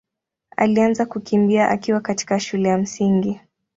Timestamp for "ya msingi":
2.69-3.39